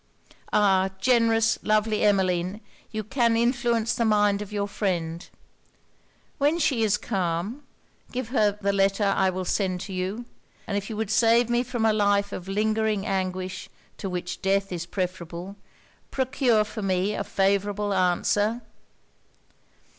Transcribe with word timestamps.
Ah! 0.51 0.89
generous, 0.99 1.59
lovely 1.61 2.01
Emmeline! 2.01 2.59
you 2.89 3.03
can 3.03 3.37
influence 3.37 3.93
the 3.93 4.03
mind 4.03 4.41
of 4.41 4.51
your 4.51 4.67
friend. 4.67 5.29
When 6.39 6.57
she 6.57 6.81
is 6.81 6.97
calm, 6.97 7.61
give 8.11 8.29
her 8.29 8.51
the 8.59 8.73
letter 8.73 9.03
I 9.15 9.29
will 9.29 9.45
send 9.45 9.79
to 9.81 9.93
you; 9.93 10.25
and 10.65 10.75
if 10.75 10.89
you 10.89 10.97
would 10.97 11.11
save 11.11 11.51
me 11.51 11.61
from 11.61 11.85
a 11.85 11.93
life 11.93 12.31
of 12.31 12.47
lingering 12.47 13.05
anguish 13.05 13.69
to 13.99 14.09
which 14.09 14.41
death 14.41 14.71
is 14.71 14.87
preferable, 14.87 15.55
procure 16.09 16.63
for 16.63 16.81
me 16.81 17.13
a 17.13 17.23
favourable 17.23 17.93
answer.' 17.93 18.63